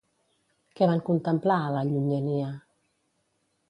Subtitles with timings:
[0.79, 2.53] Què van contemplar a la llunyania?